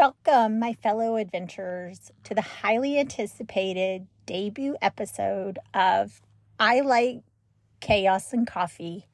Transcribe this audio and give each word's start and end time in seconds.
Welcome, 0.00 0.58
my 0.58 0.72
fellow 0.72 1.16
adventurers, 1.16 2.10
to 2.24 2.34
the 2.34 2.40
highly 2.40 2.98
anticipated 2.98 4.06
debut 4.24 4.74
episode 4.80 5.58
of 5.74 6.22
I 6.58 6.80
Like 6.80 7.20
Chaos 7.80 8.32
and 8.32 8.46
Coffee 8.46 9.08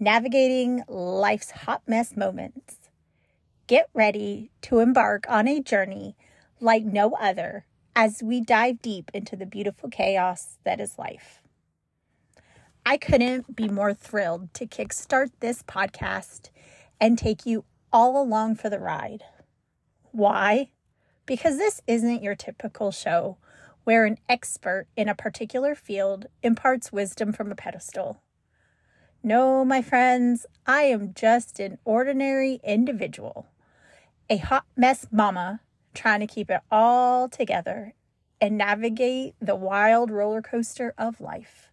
Navigating 0.00 0.84
Life's 0.88 1.50
Hot 1.50 1.82
Mess 1.86 2.16
Moments. 2.16 2.78
Get 3.66 3.90
ready 3.92 4.50
to 4.62 4.78
embark 4.78 5.26
on 5.28 5.46
a 5.46 5.60
journey 5.60 6.16
like 6.60 6.84
no 6.84 7.12
other 7.20 7.66
as 7.94 8.22
we 8.22 8.40
dive 8.40 8.80
deep 8.80 9.10
into 9.12 9.36
the 9.36 9.44
beautiful 9.44 9.90
chaos 9.90 10.56
that 10.64 10.80
is 10.80 10.98
life. 10.98 11.42
I 12.86 12.96
couldn't 12.96 13.54
be 13.54 13.68
more 13.68 13.92
thrilled 13.92 14.54
to 14.54 14.66
kickstart 14.66 15.32
this 15.40 15.62
podcast 15.62 16.48
and 16.98 17.18
take 17.18 17.44
you 17.44 17.66
all 17.92 18.18
along 18.18 18.54
for 18.54 18.70
the 18.70 18.80
ride. 18.80 19.22
Why? 20.16 20.70
Because 21.26 21.58
this 21.58 21.82
isn't 21.86 22.22
your 22.22 22.34
typical 22.34 22.90
show 22.90 23.36
where 23.84 24.06
an 24.06 24.16
expert 24.30 24.86
in 24.96 25.10
a 25.10 25.14
particular 25.14 25.74
field 25.74 26.24
imparts 26.42 26.90
wisdom 26.90 27.34
from 27.34 27.52
a 27.52 27.54
pedestal. 27.54 28.22
No, 29.22 29.62
my 29.62 29.82
friends, 29.82 30.46
I 30.66 30.84
am 30.84 31.12
just 31.12 31.60
an 31.60 31.76
ordinary 31.84 32.60
individual, 32.64 33.48
a 34.30 34.38
hot 34.38 34.64
mess 34.74 35.06
mama 35.12 35.60
trying 35.92 36.20
to 36.20 36.26
keep 36.26 36.50
it 36.50 36.62
all 36.70 37.28
together 37.28 37.92
and 38.40 38.56
navigate 38.56 39.34
the 39.38 39.54
wild 39.54 40.10
roller 40.10 40.40
coaster 40.40 40.94
of 40.96 41.20
life. 41.20 41.68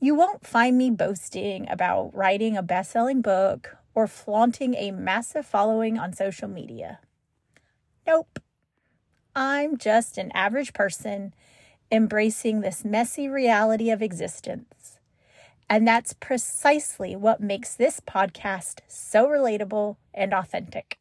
You 0.00 0.14
won't 0.14 0.46
find 0.46 0.78
me 0.78 0.88
boasting 0.88 1.68
about 1.68 2.14
writing 2.14 2.56
a 2.56 2.62
best 2.62 2.92
selling 2.92 3.20
book 3.20 3.76
or 3.94 4.06
flaunting 4.06 4.74
a 4.74 4.90
massive 4.90 5.44
following 5.44 5.98
on 5.98 6.14
social 6.14 6.48
media. 6.48 7.00
Nope. 8.06 8.40
I'm 9.34 9.76
just 9.76 10.18
an 10.18 10.32
average 10.32 10.72
person 10.72 11.34
embracing 11.90 12.60
this 12.60 12.84
messy 12.84 13.28
reality 13.28 13.90
of 13.90 14.02
existence. 14.02 14.98
And 15.68 15.86
that's 15.86 16.14
precisely 16.14 17.14
what 17.14 17.40
makes 17.40 17.74
this 17.74 18.00
podcast 18.00 18.80
so 18.88 19.26
relatable 19.26 19.96
and 20.12 20.34
authentic. 20.34 20.98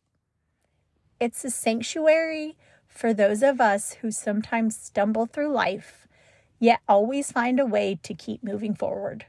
It's 1.20 1.44
a 1.44 1.50
sanctuary 1.50 2.56
for 2.88 3.14
those 3.14 3.44
of 3.44 3.60
us 3.60 3.94
who 4.02 4.12
sometimes 4.12 4.78
stumble 4.78 5.26
through 5.26 5.52
life, 5.52 6.08
yet 6.60 6.82
always 6.88 7.32
find 7.32 7.60
a 7.60 7.66
way 7.66 8.00
to 8.04 8.14
keep 8.14 8.44
moving 8.44 8.76
forward. 8.76 9.26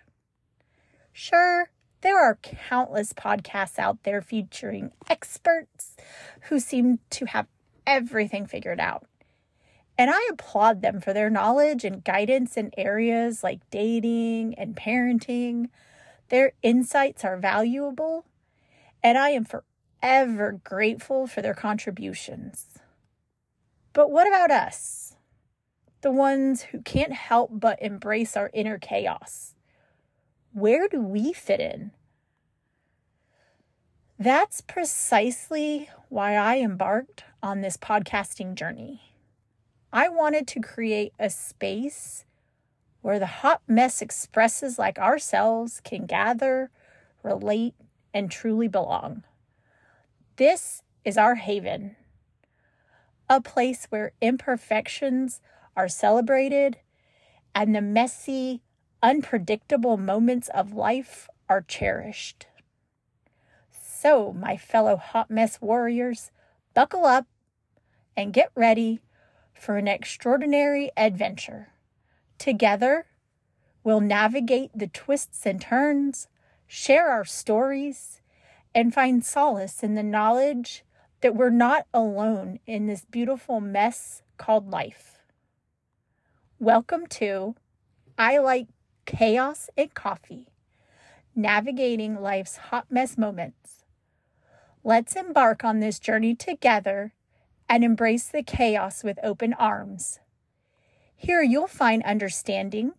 Sure, 1.12 1.70
there 2.02 2.18
are 2.18 2.38
countless 2.42 3.12
podcasts 3.12 3.78
out 3.78 4.02
there 4.04 4.22
featuring 4.22 4.92
experts 5.08 5.96
who 6.42 6.58
seem 6.58 6.98
to 7.10 7.26
have 7.26 7.46
everything 7.90 8.46
figured 8.46 8.80
out. 8.80 9.06
And 9.98 10.10
I 10.10 10.28
applaud 10.30 10.80
them 10.80 11.00
for 11.00 11.12
their 11.12 11.28
knowledge 11.28 11.84
and 11.84 12.04
guidance 12.04 12.56
in 12.56 12.70
areas 12.76 13.42
like 13.42 13.68
dating 13.70 14.54
and 14.54 14.76
parenting. 14.76 15.68
Their 16.28 16.52
insights 16.62 17.24
are 17.24 17.36
valuable, 17.36 18.24
and 19.02 19.18
I 19.18 19.30
am 19.30 19.44
forever 19.44 20.60
grateful 20.64 21.26
for 21.26 21.42
their 21.42 21.54
contributions. 21.54 22.78
But 23.92 24.10
what 24.10 24.28
about 24.28 24.52
us? 24.52 25.16
The 26.02 26.12
ones 26.12 26.62
who 26.62 26.80
can't 26.80 27.12
help 27.12 27.50
but 27.52 27.82
embrace 27.82 28.36
our 28.36 28.50
inner 28.54 28.78
chaos. 28.78 29.54
Where 30.52 30.88
do 30.88 31.00
we 31.00 31.32
fit 31.32 31.60
in? 31.60 31.90
That's 34.18 34.60
precisely 34.60 35.90
why 36.08 36.36
I 36.36 36.58
embarked 36.58 37.24
on 37.42 37.60
this 37.60 37.76
podcasting 37.76 38.54
journey. 38.54 39.02
I 39.92 40.08
wanted 40.08 40.46
to 40.48 40.60
create 40.60 41.12
a 41.18 41.30
space 41.30 42.24
where 43.02 43.18
the 43.18 43.26
hot 43.26 43.62
mess 43.66 44.02
expresses 44.02 44.78
like 44.78 44.98
ourselves 44.98 45.80
can 45.82 46.06
gather, 46.06 46.70
relate, 47.22 47.74
and 48.12 48.30
truly 48.30 48.68
belong. 48.68 49.24
This 50.36 50.82
is 51.04 51.16
our 51.16 51.36
haven, 51.36 51.96
a 53.28 53.40
place 53.40 53.86
where 53.90 54.12
imperfections 54.20 55.40
are 55.76 55.88
celebrated 55.88 56.78
and 57.54 57.74
the 57.74 57.80
messy, 57.80 58.62
unpredictable 59.02 59.96
moments 59.96 60.48
of 60.54 60.74
life 60.74 61.28
are 61.48 61.62
cherished. 61.62 62.46
So, 63.70 64.32
my 64.32 64.56
fellow 64.56 64.96
hot 64.96 65.30
mess 65.30 65.60
warriors, 65.60 66.30
buckle 66.74 67.04
up 67.04 67.26
and 68.16 68.32
get 68.32 68.50
ready 68.54 69.00
for 69.52 69.76
an 69.76 69.88
extraordinary 69.88 70.90
adventure. 70.96 71.68
Together, 72.38 73.06
we'll 73.82 74.00
navigate 74.00 74.70
the 74.74 74.86
twists 74.86 75.44
and 75.46 75.60
turns, 75.60 76.28
share 76.66 77.08
our 77.08 77.24
stories, 77.24 78.20
and 78.74 78.94
find 78.94 79.24
solace 79.24 79.82
in 79.82 79.94
the 79.94 80.02
knowledge 80.02 80.84
that 81.22 81.34
we're 81.34 81.50
not 81.50 81.86
alone 81.92 82.60
in 82.66 82.86
this 82.86 83.04
beautiful 83.04 83.60
mess 83.60 84.22
called 84.38 84.70
life. 84.70 85.18
Welcome 86.58 87.06
to 87.08 87.56
I 88.16 88.38
Like 88.38 88.68
Chaos 89.06 89.70
and 89.76 89.92
Coffee, 89.92 90.46
navigating 91.34 92.20
life's 92.20 92.56
hot 92.56 92.86
mess 92.90 93.18
moments 93.18 93.79
Let's 94.82 95.14
embark 95.14 95.62
on 95.62 95.80
this 95.80 95.98
journey 95.98 96.34
together 96.34 97.12
and 97.68 97.84
embrace 97.84 98.28
the 98.28 98.42
chaos 98.42 99.04
with 99.04 99.18
open 99.22 99.52
arms. 99.54 100.20
Here 101.14 101.42
you'll 101.42 101.66
find 101.66 102.02
understanding, 102.02 102.92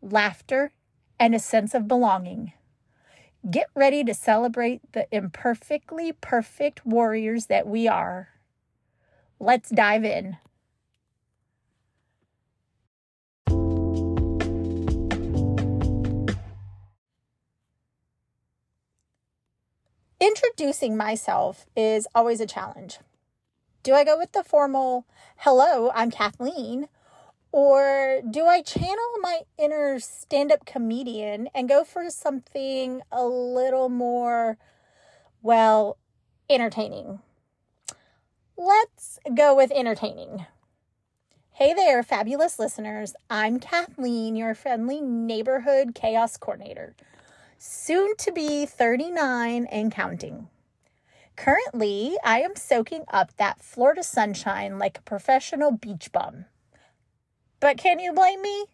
laughter, 0.00 0.72
and 1.20 1.32
a 1.32 1.38
sense 1.38 1.74
of 1.74 1.86
belonging. 1.86 2.54
Get 3.48 3.68
ready 3.74 4.02
to 4.02 4.14
celebrate 4.14 4.80
the 4.92 5.06
imperfectly 5.12 6.12
perfect 6.12 6.84
warriors 6.84 7.46
that 7.46 7.68
we 7.68 7.86
are. 7.86 8.30
Let's 9.38 9.70
dive 9.70 10.04
in. 10.04 10.38
Introducing 20.22 20.96
myself 20.96 21.66
is 21.74 22.06
always 22.14 22.40
a 22.40 22.46
challenge. 22.46 23.00
Do 23.82 23.92
I 23.92 24.04
go 24.04 24.16
with 24.16 24.30
the 24.30 24.44
formal, 24.44 25.04
hello, 25.38 25.90
I'm 25.96 26.12
Kathleen? 26.12 26.86
Or 27.50 28.20
do 28.30 28.46
I 28.46 28.62
channel 28.62 29.18
my 29.20 29.40
inner 29.58 29.98
stand 29.98 30.52
up 30.52 30.64
comedian 30.64 31.48
and 31.56 31.68
go 31.68 31.82
for 31.82 32.08
something 32.08 33.02
a 33.10 33.26
little 33.26 33.88
more, 33.88 34.58
well, 35.42 35.98
entertaining? 36.48 37.18
Let's 38.56 39.18
go 39.34 39.56
with 39.56 39.72
entertaining. 39.72 40.46
Hey 41.50 41.74
there, 41.74 42.00
fabulous 42.04 42.60
listeners. 42.60 43.16
I'm 43.28 43.58
Kathleen, 43.58 44.36
your 44.36 44.54
friendly 44.54 45.00
neighborhood 45.00 45.96
chaos 45.96 46.36
coordinator 46.36 46.94
soon 47.64 48.16
to 48.16 48.32
be 48.32 48.66
39 48.66 49.66
and 49.66 49.92
counting. 49.92 50.48
Currently, 51.36 52.16
I 52.24 52.40
am 52.40 52.56
soaking 52.56 53.04
up 53.06 53.36
that 53.36 53.62
Florida 53.62 54.02
sunshine 54.02 54.80
like 54.80 54.98
a 54.98 55.02
professional 55.02 55.70
beach 55.70 56.10
bum. 56.10 56.46
But 57.60 57.76
can 57.76 58.00
you 58.00 58.12
blame 58.12 58.42
me? 58.42 58.64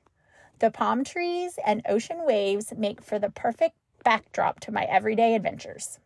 The 0.61 0.71
palm 0.71 1.05
trees 1.05 1.59
and 1.67 1.83
ocean 1.87 2.25
waves 2.25 2.73
make 2.79 3.03
for 3.03 3.19
the 3.19 3.29
perfect 3.29 3.77
backdrop 4.05 4.59
to 4.61 4.73
my 4.73 4.85
everyday 4.85 5.35
adventures. 5.35 5.99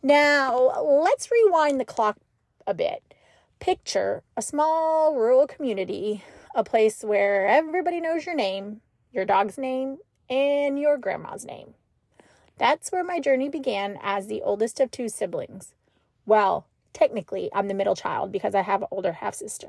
Now, 0.00 0.80
let's 0.80 1.28
rewind 1.28 1.80
the 1.80 1.84
clock 1.84 2.18
a 2.68 2.72
bit. 2.72 3.02
Picture 3.58 4.22
a 4.36 4.42
small 4.42 5.16
rural 5.16 5.48
community, 5.48 6.22
a 6.54 6.62
place 6.62 7.02
where 7.02 7.48
everybody 7.48 8.00
knows 8.00 8.26
your 8.26 8.36
name, 8.36 8.80
your 9.12 9.24
dog's 9.24 9.58
name, 9.58 9.98
and 10.30 10.78
your 10.78 10.98
grandma's 10.98 11.44
name. 11.44 11.74
That's 12.58 12.90
where 12.90 13.04
my 13.04 13.20
journey 13.20 13.48
began 13.48 13.98
as 14.02 14.26
the 14.26 14.42
oldest 14.42 14.80
of 14.80 14.90
two 14.90 15.08
siblings. 15.08 15.74
Well, 16.26 16.66
technically, 16.92 17.50
I'm 17.54 17.68
the 17.68 17.74
middle 17.74 17.94
child 17.94 18.32
because 18.32 18.54
I 18.54 18.62
have 18.62 18.82
an 18.82 18.88
older 18.90 19.12
half 19.12 19.34
sister. 19.34 19.68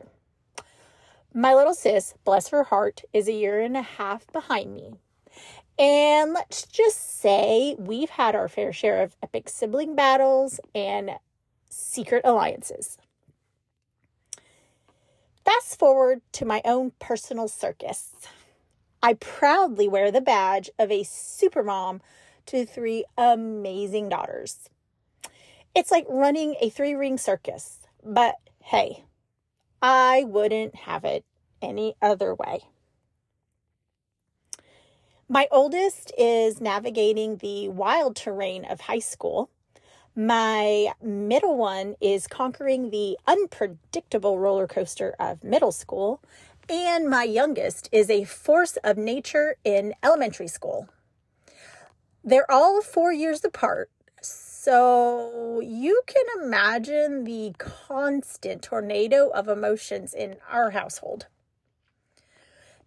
My 1.34 1.54
little 1.54 1.76
sis, 1.76 2.16
bless 2.26 2.50
her 2.50 2.64
heart, 2.64 3.04
is 3.14 3.28
a 3.28 3.34
year 3.34 3.62
and 3.62 3.78
a 3.78 3.84
half 3.84 4.26
behind 4.32 4.74
me. 4.74 4.94
And 5.78 6.34
let's 6.34 6.66
just 6.66 7.22
say 7.22 7.76
we've 7.78 8.10
had 8.10 8.36
our 8.36 8.48
fair 8.48 8.74
share 8.74 9.02
of 9.02 9.16
epic 9.22 9.48
sibling 9.48 9.96
battles 9.96 10.60
and 10.74 11.12
secret 11.70 12.24
alliances. 12.26 12.98
Fast 15.46 15.80
forward 15.80 16.22
to 16.34 16.46
my 16.46 16.62
own 16.66 16.92
personal 17.00 17.48
circus. 17.48 18.14
I 19.02 19.14
proudly 19.14 19.88
wear 19.88 20.12
the 20.12 20.22
badge 20.22 20.70
of 20.78 20.92
a 20.92 21.04
supermom 21.04 22.02
to 22.48 22.66
three 22.66 23.06
amazing 23.18 24.10
daughters. 24.10 24.70
It's 25.74 25.92
like 25.92 26.06
running 26.10 26.56
a 26.60 26.70
three 26.70 26.96
ring 26.96 27.18
circus, 27.18 27.80
but 28.04 28.36
hey, 28.62 29.06
I 29.82 30.26
wouldn't 30.26 30.76
have 30.76 31.06
it 31.06 31.24
any 31.62 31.96
other 32.02 32.36
way. 32.36 32.64
My 35.30 35.48
oldest 35.52 36.12
is 36.18 36.60
navigating 36.60 37.38
the 37.38 37.70
wild 37.70 38.16
terrain 38.16 38.66
of 38.66 38.82
high 38.82 39.00
school. 39.00 39.50
My 40.16 40.92
middle 41.02 41.56
one 41.56 41.96
is 42.02 42.28
conquering 42.28 42.90
the 42.90 43.18
unpredictable 43.28 44.40
roller 44.40 44.68
coaster 44.68 45.16
of 45.20 45.44
middle 45.44 45.72
school. 45.72 46.22
And 46.70 47.10
my 47.10 47.24
youngest 47.24 47.90
is 47.92 48.12
a 48.12 48.26
force 48.26 48.78
of 48.84 48.96
nature 48.96 49.56
in 49.64 49.96
elementary 50.04 50.48
school. 50.48 50.88
They're 52.24 52.50
all 52.52 52.82
four 52.82 53.12
years 53.12 53.44
apart, 53.44 53.90
so 54.22 55.62
you 55.62 56.04
can 56.06 56.26
imagine 56.44 57.24
the 57.24 57.56
constant 57.58 58.62
tornado 58.62 59.30
of 59.30 59.48
emotions 59.48 60.14
in 60.14 60.36
our 60.48 60.70
household. 60.70 61.26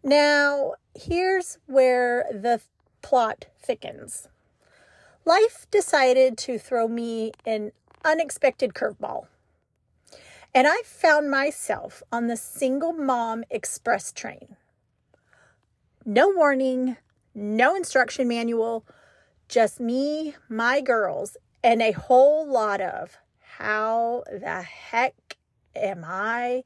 Now, 0.04 0.74
here's 0.94 1.58
where 1.66 2.26
the 2.32 2.60
plot 3.00 3.46
thickens. 3.60 4.28
Life 5.24 5.66
decided 5.72 6.38
to 6.38 6.56
throw 6.56 6.86
me 6.86 7.32
an 7.44 7.72
unexpected 8.04 8.74
curveball. 8.74 9.26
And 10.54 10.66
I 10.66 10.82
found 10.84 11.30
myself 11.30 12.02
on 12.12 12.26
the 12.26 12.36
single 12.36 12.92
mom 12.92 13.44
express 13.50 14.12
train. 14.12 14.56
No 16.04 16.28
warning, 16.28 16.96
no 17.34 17.74
instruction 17.74 18.28
manual, 18.28 18.84
just 19.48 19.80
me, 19.80 20.34
my 20.48 20.80
girls, 20.80 21.36
and 21.64 21.80
a 21.80 21.92
whole 21.92 22.46
lot 22.46 22.80
of 22.80 23.16
how 23.40 24.24
the 24.30 24.62
heck 24.62 25.36
am 25.74 26.04
I 26.06 26.64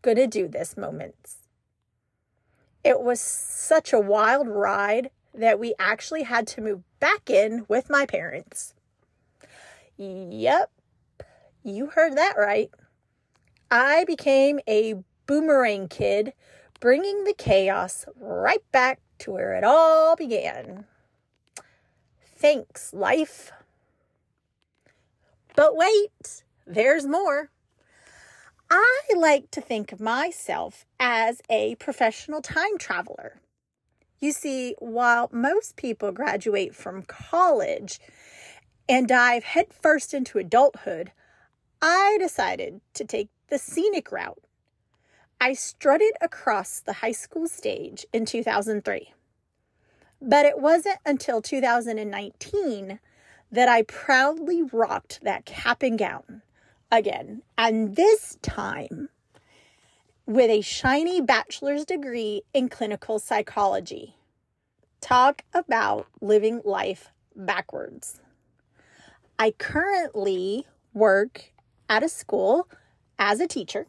going 0.00 0.16
to 0.16 0.26
do 0.26 0.48
this 0.48 0.76
moments. 0.76 1.38
It 2.82 3.00
was 3.00 3.20
such 3.20 3.92
a 3.92 4.00
wild 4.00 4.48
ride 4.48 5.10
that 5.32 5.60
we 5.60 5.74
actually 5.78 6.24
had 6.24 6.46
to 6.48 6.60
move 6.60 6.82
back 6.98 7.30
in 7.30 7.64
with 7.68 7.88
my 7.88 8.06
parents. 8.06 8.74
Yep, 9.96 10.70
you 11.64 11.86
heard 11.86 12.16
that 12.16 12.34
right. 12.36 12.70
I 13.70 14.04
became 14.04 14.60
a 14.68 14.96
boomerang 15.26 15.88
kid, 15.88 16.32
bringing 16.80 17.24
the 17.24 17.34
chaos 17.34 18.04
right 18.20 18.62
back 18.72 19.00
to 19.20 19.30
where 19.30 19.54
it 19.54 19.64
all 19.64 20.16
began. 20.16 20.84
Thanks, 22.36 22.92
life. 22.92 23.52
But 25.54 25.76
wait, 25.76 26.42
there's 26.66 27.06
more. 27.06 27.50
I 28.70 29.00
like 29.16 29.50
to 29.52 29.60
think 29.60 29.92
of 29.92 30.00
myself 30.00 30.86
as 30.98 31.42
a 31.50 31.74
professional 31.76 32.40
time 32.40 32.78
traveler. 32.78 33.40
You 34.18 34.32
see, 34.32 34.74
while 34.78 35.28
most 35.32 35.76
people 35.76 36.10
graduate 36.12 36.74
from 36.74 37.02
college 37.02 38.00
and 38.88 39.06
dive 39.06 39.44
headfirst 39.44 40.14
into 40.14 40.38
adulthood, 40.38 41.12
I 41.82 42.16
decided 42.20 42.80
to 42.94 43.04
take 43.04 43.28
the 43.48 43.58
scenic 43.58 44.12
route. 44.12 44.38
I 45.40 45.54
strutted 45.54 46.12
across 46.20 46.78
the 46.78 46.92
high 46.92 47.12
school 47.12 47.48
stage 47.48 48.06
in 48.12 48.24
2003. 48.24 49.12
But 50.20 50.46
it 50.46 50.60
wasn't 50.60 50.98
until 51.04 51.42
2019 51.42 53.00
that 53.50 53.68
I 53.68 53.82
proudly 53.82 54.62
rocked 54.62 55.24
that 55.24 55.44
cap 55.44 55.82
and 55.82 55.98
gown 55.98 56.42
again. 56.92 57.42
And 57.58 57.96
this 57.96 58.38
time 58.42 59.08
with 60.24 60.50
a 60.50 60.60
shiny 60.60 61.20
bachelor's 61.20 61.84
degree 61.84 62.42
in 62.54 62.68
clinical 62.68 63.18
psychology. 63.18 64.14
Talk 65.00 65.42
about 65.52 66.06
living 66.20 66.62
life 66.64 67.10
backwards. 67.34 68.20
I 69.36 69.50
currently 69.50 70.68
work 70.94 71.51
at 71.92 72.02
a 72.02 72.08
school 72.08 72.66
as 73.18 73.38
a 73.38 73.46
teacher. 73.46 73.86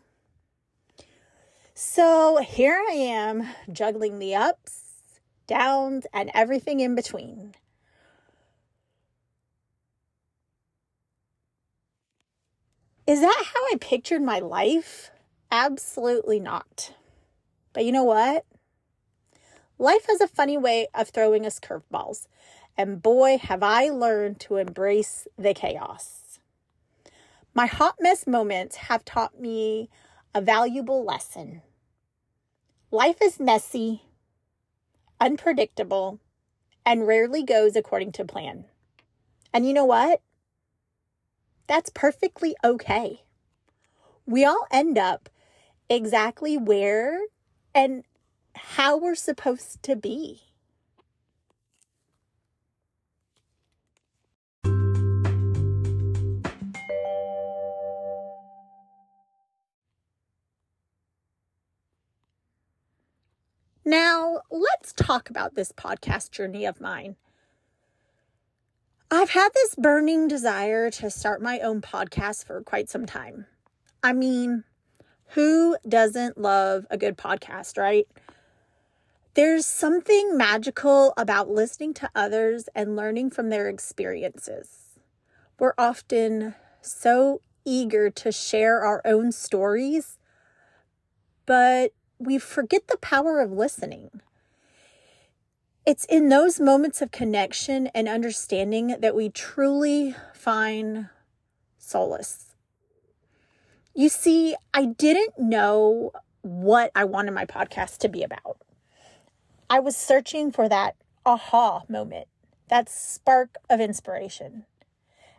So 1.73 2.43
here 2.45 2.77
I 2.89 2.91
am 2.95 3.47
juggling 3.71 4.19
the 4.19 4.35
ups, 4.35 5.21
downs, 5.47 6.05
and 6.13 6.29
everything 6.33 6.81
in 6.81 6.95
between. 6.95 7.55
Is 13.07 13.21
that 13.21 13.43
how 13.53 13.61
I 13.71 13.75
pictured 13.79 14.21
my 14.21 14.39
life? 14.39 15.09
Absolutely 15.49 16.41
not. 16.41 16.91
But 17.71 17.85
you 17.85 17.93
know 17.93 18.03
what? 18.03 18.45
Life 19.79 20.07
has 20.09 20.19
a 20.19 20.27
funny 20.27 20.57
way 20.57 20.87
of 20.93 21.07
throwing 21.07 21.45
us 21.45 21.57
curveballs, 21.57 22.27
and 22.77 23.01
boy, 23.01 23.37
have 23.37 23.63
I 23.63 23.87
learned 23.87 24.41
to 24.41 24.57
embrace 24.57 25.25
the 25.37 25.53
chaos. 25.53 26.22
My 27.55 27.67
hot 27.67 27.97
mess 27.99 28.25
moments 28.25 28.75
have 28.75 29.05
taught 29.05 29.39
me 29.39 29.87
a 30.33 30.41
valuable 30.41 31.05
lesson. 31.05 31.61
Life 32.89 33.17
is 33.21 33.39
messy, 33.39 34.03
unpredictable, 35.21 36.19
and 36.83 37.05
rarely 37.05 37.43
goes 37.43 37.75
according 37.75 38.11
to 38.13 38.25
plan. 38.25 38.65
And 39.53 39.67
you 39.67 39.73
know 39.73 39.85
what? 39.85 40.21
That's 41.67 41.91
perfectly 41.91 42.55
okay. 42.63 43.21
We 44.25 44.43
all 44.43 44.65
end 44.71 44.97
up 44.97 45.29
exactly 45.89 46.57
where 46.57 47.19
and 47.75 48.03
how 48.55 48.97
we're 48.97 49.13
supposed 49.13 49.83
to 49.83 49.95
be. 49.95 50.41
Let's 64.51 64.93
talk 64.93 65.29
about 65.29 65.55
this 65.55 65.71
podcast 65.71 66.31
journey 66.31 66.65
of 66.65 66.81
mine. 66.81 67.15
I've 69.11 69.29
had 69.29 69.49
this 69.53 69.75
burning 69.75 70.27
desire 70.27 70.89
to 70.89 71.09
start 71.09 71.41
my 71.41 71.59
own 71.59 71.81
podcast 71.81 72.45
for 72.45 72.61
quite 72.61 72.89
some 72.89 73.05
time. 73.05 73.45
I 74.01 74.13
mean, 74.13 74.63
who 75.27 75.77
doesn't 75.87 76.37
love 76.37 76.85
a 76.89 76.97
good 76.97 77.17
podcast, 77.17 77.77
right? 77.77 78.07
There's 79.35 79.65
something 79.65 80.37
magical 80.37 81.13
about 81.17 81.49
listening 81.49 81.93
to 81.95 82.09
others 82.15 82.69
and 82.75 82.95
learning 82.95 83.31
from 83.31 83.49
their 83.49 83.69
experiences. 83.69 84.97
We're 85.59 85.73
often 85.77 86.55
so 86.81 87.41
eager 87.65 88.09
to 88.09 88.31
share 88.31 88.83
our 88.83 89.01
own 89.05 89.31
stories, 89.31 90.17
but 91.45 91.93
we 92.19 92.37
forget 92.37 92.87
the 92.87 92.97
power 92.97 93.41
of 93.41 93.51
listening. 93.51 94.21
It's 95.85 96.05
in 96.05 96.29
those 96.29 96.61
moments 96.61 97.01
of 97.01 97.11
connection 97.11 97.87
and 97.87 98.07
understanding 98.07 98.95
that 99.01 99.13
we 99.13 99.27
truly 99.27 100.15
find 100.33 101.09
solace. 101.77 102.55
You 103.93 104.07
see, 104.07 104.55
I 104.73 104.85
didn't 104.85 105.37
know 105.37 106.13
what 106.41 106.89
I 106.95 107.03
wanted 107.03 107.31
my 107.31 107.45
podcast 107.45 107.97
to 107.97 108.07
be 108.07 108.23
about. 108.23 108.59
I 109.69 109.79
was 109.79 109.97
searching 109.97 110.53
for 110.53 110.69
that 110.69 110.95
aha 111.25 111.81
moment, 111.89 112.29
that 112.69 112.87
spark 112.87 113.55
of 113.69 113.81
inspiration. 113.81 114.63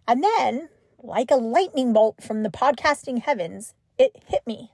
And 0.07 0.23
then, 0.23 0.69
like 1.03 1.31
a 1.31 1.37
lightning 1.37 1.95
bolt 1.95 2.23
from 2.23 2.43
the 2.43 2.51
podcasting 2.51 3.23
heavens, 3.23 3.73
it 3.97 4.13
hit 4.27 4.47
me. 4.47 4.73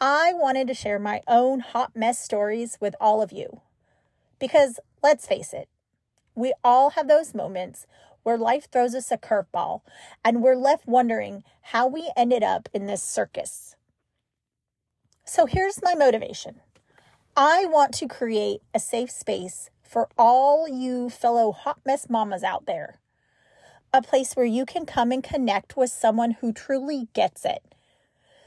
I 0.00 0.32
wanted 0.32 0.68
to 0.68 0.74
share 0.74 0.98
my 0.98 1.20
own 1.28 1.60
hot 1.60 1.94
mess 1.94 2.18
stories 2.18 2.78
with 2.80 2.94
all 2.98 3.20
of 3.20 3.30
you. 3.30 3.60
Because 4.38 4.80
let's 5.02 5.26
face 5.26 5.52
it, 5.52 5.68
we 6.34 6.52
all 6.62 6.90
have 6.90 7.08
those 7.08 7.34
moments 7.34 7.86
where 8.22 8.38
life 8.38 8.68
throws 8.70 8.94
us 8.94 9.12
a 9.12 9.18
curveball 9.18 9.82
and 10.24 10.42
we're 10.42 10.56
left 10.56 10.86
wondering 10.86 11.44
how 11.60 11.86
we 11.86 12.10
ended 12.16 12.42
up 12.42 12.68
in 12.72 12.86
this 12.86 13.02
circus. 13.02 13.76
So 15.24 15.46
here's 15.46 15.82
my 15.82 15.94
motivation 15.94 16.60
I 17.36 17.66
want 17.66 17.92
to 17.94 18.08
create 18.08 18.60
a 18.74 18.80
safe 18.80 19.10
space 19.10 19.70
for 19.82 20.08
all 20.18 20.68
you 20.68 21.10
fellow 21.10 21.52
hot 21.52 21.80
mess 21.84 22.08
mamas 22.10 22.42
out 22.42 22.66
there. 22.66 23.00
A 23.92 24.02
place 24.02 24.34
where 24.34 24.46
you 24.46 24.66
can 24.66 24.86
come 24.86 25.12
and 25.12 25.22
connect 25.22 25.76
with 25.76 25.90
someone 25.90 26.32
who 26.40 26.52
truly 26.52 27.08
gets 27.12 27.44
it. 27.44 27.62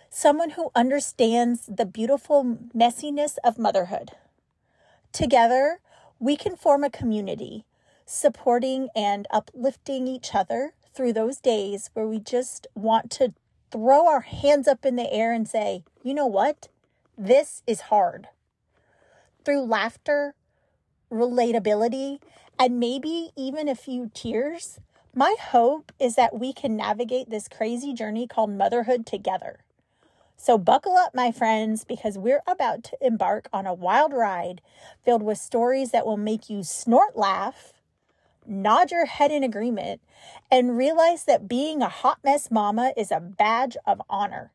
Someone 0.10 0.52
who 0.52 0.72
understands 0.76 1.66
the 1.68 1.86
beautiful 1.86 2.58
messiness 2.76 3.38
of 3.44 3.58
motherhood. 3.58 4.12
Together, 5.18 5.80
we 6.20 6.38
can 6.38 6.56
form 6.56 6.84
a 6.84 6.92
community, 6.92 7.66
supporting 8.06 8.88
and 8.96 9.26
uplifting 9.32 10.08
each 10.08 10.36
other 10.36 10.76
through 10.94 11.12
those 11.12 11.38
days 11.38 11.90
where 11.96 12.06
we 12.06 12.20
just 12.20 12.68
want 12.76 13.10
to 13.10 13.34
throw 13.72 14.08
our 14.08 14.20
hands 14.20 14.68
up 14.68 14.86
in 14.86 14.96
the 14.96 15.12
air 15.12 15.34
and 15.34 15.48
say, 15.48 15.84
you 16.04 16.14
know 16.14 16.28
what? 16.28 16.68
This 17.18 17.64
is 17.66 17.82
hard. 17.90 18.28
Through 19.44 19.62
laughter, 19.62 20.36
relatability, 21.12 22.20
and 22.60 22.80
maybe 22.80 23.32
even 23.36 23.68
a 23.68 23.74
few 23.74 24.12
tears, 24.14 24.80
my 25.16 25.36
hope 25.40 25.92
is 26.00 26.14
that 26.14 26.38
we 26.40 26.54
can 26.54 26.78
navigate 26.78 27.32
this 27.32 27.48
crazy 27.48 27.92
journey 27.92 28.28
called 28.28 28.52
motherhood 28.52 29.08
together. 29.08 29.62
So, 30.40 30.60
buckle 30.60 30.96
up, 30.96 31.16
my 31.16 31.32
friends, 31.32 31.84
because 31.84 32.16
we're 32.16 32.44
about 32.48 32.84
to 32.86 32.98
embark 33.02 33.50
on 33.52 33.66
a 33.66 33.74
wild 33.74 34.14
ride 34.14 34.62
filled 35.04 35.24
with 35.24 35.40
stories 35.40 35.90
that 35.90 36.06
will 36.06 36.16
make 36.16 36.48
you 36.48 36.62
snort 36.62 37.18
laugh, 37.18 37.74
nod 38.46 38.92
your 38.92 39.08
head 39.08 39.32
in 39.32 39.44
agreement, 39.44 40.00
and 40.52 40.78
realize 40.78 41.24
that 41.26 41.48
being 41.48 41.82
a 41.82 41.90
hot 41.90 42.20
mess 42.24 42.52
mama 42.52 42.94
is 42.96 43.12
a 43.12 43.20
badge 43.20 43.76
of 43.84 44.00
honor. 44.12 44.52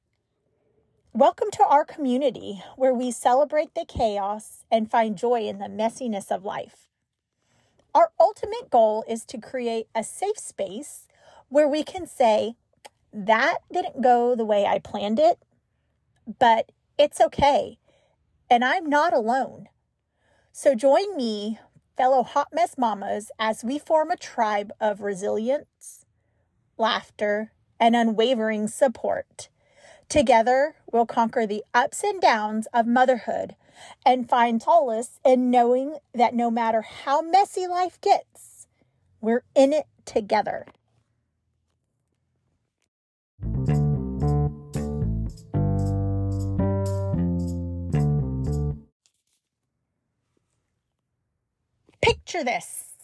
Welcome 1.12 1.50
to 1.54 1.64
our 1.64 1.84
community 1.84 2.62
where 2.76 2.94
we 2.94 3.10
celebrate 3.10 3.74
the 3.74 3.84
chaos 3.84 4.64
and 4.70 4.88
find 4.88 5.18
joy 5.18 5.48
in 5.48 5.58
the 5.58 5.66
messiness 5.66 6.30
of 6.30 6.44
life. 6.44 6.86
Our 7.92 8.12
ultimate 8.20 8.70
goal 8.70 9.04
is 9.08 9.24
to 9.26 9.36
create 9.36 9.88
a 9.96 10.04
safe 10.04 10.38
space 10.38 11.08
where 11.48 11.66
we 11.66 11.82
can 11.82 12.06
say, 12.06 12.54
that 13.12 13.58
didn't 13.70 14.00
go 14.00 14.36
the 14.36 14.44
way 14.44 14.64
I 14.64 14.78
planned 14.78 15.18
it, 15.18 15.38
but 16.38 16.72
it's 16.98 17.20
okay. 17.20 17.78
And 18.50 18.64
I'm 18.64 18.86
not 18.88 19.12
alone. 19.12 19.68
So 20.52 20.74
join 20.74 21.16
me, 21.16 21.58
fellow 21.96 22.22
hot 22.22 22.48
mess 22.52 22.76
mamas, 22.76 23.30
as 23.38 23.64
we 23.64 23.78
form 23.78 24.10
a 24.10 24.16
tribe 24.16 24.72
of 24.80 25.00
resilience, 25.00 26.04
laughter, 26.76 27.52
and 27.80 27.96
unwavering 27.96 28.68
support. 28.68 29.48
Together, 30.08 30.76
we'll 30.92 31.06
conquer 31.06 31.46
the 31.46 31.64
ups 31.72 32.04
and 32.04 32.20
downs 32.20 32.66
of 32.74 32.86
motherhood 32.86 33.56
and 34.04 34.28
find 34.28 34.62
solace 34.62 35.18
in 35.24 35.50
knowing 35.50 35.96
that 36.14 36.34
no 36.34 36.50
matter 36.50 36.82
how 36.82 37.22
messy 37.22 37.66
life 37.66 37.98
gets, 38.00 38.66
we're 39.20 39.42
in 39.54 39.72
it 39.72 39.86
together. 40.04 40.66
Picture 52.32 52.44
this 52.44 52.94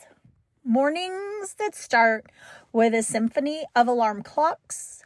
mornings 0.65 1.55
that 1.59 1.75
start 1.75 2.33
with 2.73 2.95
a 2.95 3.03
symphony 3.03 3.63
of 3.77 3.87
alarm 3.87 4.23
clocks, 4.23 5.05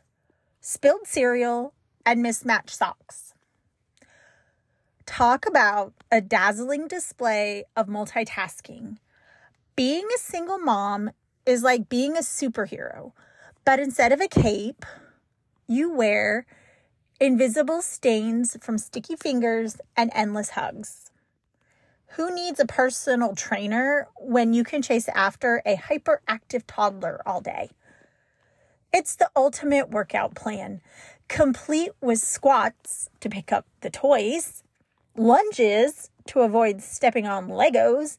spilled 0.61 1.09
cereal, 1.09 1.75
and 2.07 2.23
mismatched 2.23 2.71
socks 2.71 3.35
talk 5.07 5.45
about 5.45 5.93
a 6.13 6.21
dazzling 6.21 6.87
display 6.87 7.65
of 7.77 7.89
multitasking. 7.89 8.99
Being 9.75 10.07
a 10.15 10.19
single 10.19 10.59
mom 10.59 11.11
is 11.45 11.65
like 11.65 11.89
being 11.89 12.17
a 12.17 12.21
superhero, 12.21 13.11
but 13.65 13.81
instead 13.81 14.13
of 14.13 14.21
a 14.21 14.29
cape, 14.29 14.87
you 15.67 15.93
wear 15.93 16.47
invisible 17.19 17.83
stains 17.83 18.57
from 18.61 18.79
sticky 18.79 19.17
fingers 19.17 19.79
and 19.97 20.13
endless 20.15 20.51
hugs. 20.51 21.02
Who 22.17 22.35
needs 22.35 22.61
a 22.61 22.67
personal 22.67 23.35
trainer 23.35 24.07
when 24.19 24.53
you 24.53 24.65
can 24.65 24.83
chase 24.83 25.09
after 25.15 25.63
a 25.65 25.77
hyperactive 25.77 26.65
toddler 26.67 27.23
all 27.25 27.41
day? 27.41 27.71
It's 28.93 29.17
the 29.17 29.31
ultimate 29.35 29.89
workout 29.89 30.35
plan, 30.35 30.83
complete 31.29 31.93
with 32.03 32.19
squats 32.19 33.09
to 33.21 33.31
pick 33.31 33.51
up 33.51 33.65
the 33.81 33.89
toys, 33.89 34.63
lunges 35.17 36.11
to 36.27 36.41
avoid 36.41 36.83
stepping 36.83 37.27
on 37.27 37.49
Legos, 37.49 38.19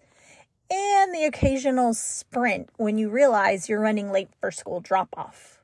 and 0.71 1.13
the 1.13 1.25
occasional 1.25 1.93
sprint 1.93 2.69
when 2.77 2.97
you 2.97 3.11
realize 3.11 3.69
you're 3.69 3.79
running 3.79 4.11
late 4.11 4.29
for 4.41 4.49
school 4.49 4.79
drop 4.79 5.09
off. 5.15 5.61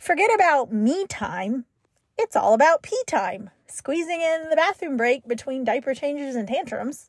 Forget 0.00 0.34
about 0.34 0.72
me 0.72 1.06
time. 1.06 1.64
It's 2.18 2.34
all 2.34 2.54
about 2.54 2.82
pee 2.82 3.00
time, 3.06 3.50
squeezing 3.68 4.20
in 4.20 4.50
the 4.50 4.56
bathroom 4.56 4.96
break 4.96 5.28
between 5.28 5.62
diaper 5.62 5.94
changes 5.94 6.34
and 6.34 6.48
tantrums. 6.48 7.08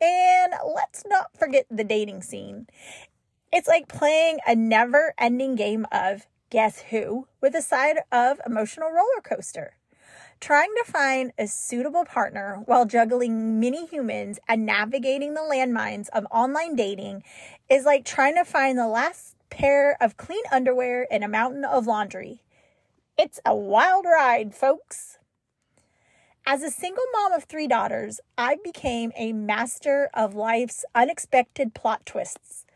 And 0.00 0.52
let's 0.74 1.04
not 1.06 1.36
forget 1.38 1.66
the 1.70 1.84
dating 1.84 2.22
scene. 2.22 2.66
It's 3.52 3.68
like 3.68 3.88
playing 3.88 4.38
a 4.46 4.54
never 4.54 5.14
ending 5.18 5.54
game 5.54 5.86
of 5.92 6.26
guess 6.50 6.80
who 6.90 7.26
with 7.40 7.54
a 7.54 7.62
side 7.62 7.98
of 8.12 8.40
emotional 8.46 8.90
roller 8.90 9.20
coaster. 9.22 9.76
Trying 10.40 10.70
to 10.84 10.92
find 10.92 11.32
a 11.38 11.46
suitable 11.46 12.04
partner 12.04 12.62
while 12.66 12.84
juggling 12.84 13.60
many 13.60 13.86
humans 13.86 14.38
and 14.48 14.66
navigating 14.66 15.34
the 15.34 15.40
landmines 15.40 16.08
of 16.10 16.26
online 16.30 16.76
dating 16.76 17.22
is 17.70 17.84
like 17.84 18.04
trying 18.04 18.34
to 18.34 18.44
find 18.44 18.76
the 18.76 18.88
last 18.88 19.36
pair 19.50 19.96
of 20.02 20.16
clean 20.16 20.42
underwear 20.52 21.04
in 21.10 21.22
a 21.22 21.28
mountain 21.28 21.64
of 21.64 21.86
laundry. 21.86 22.42
It's 23.16 23.40
a 23.46 23.54
wild 23.54 24.04
ride, 24.04 24.54
folks. 24.54 25.18
As 26.46 26.62
a 26.62 26.70
single 26.70 27.04
mom 27.14 27.32
of 27.32 27.44
three 27.44 27.66
daughters, 27.66 28.20
I 28.36 28.58
became 28.62 29.12
a 29.16 29.32
master 29.32 30.10
of 30.12 30.34
life's 30.34 30.84
unexpected 30.94 31.72
plot 31.72 32.04
twists. 32.04 32.66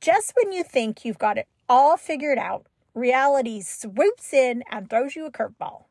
Just 0.00 0.32
when 0.34 0.50
you 0.50 0.64
think 0.64 1.04
you've 1.04 1.18
got 1.18 1.36
it 1.36 1.46
all 1.68 1.98
figured 1.98 2.38
out, 2.38 2.64
reality 2.94 3.60
swoops 3.60 4.32
in 4.32 4.64
and 4.70 4.88
throws 4.88 5.14
you 5.14 5.26
a 5.26 5.30
curveball. 5.30 5.84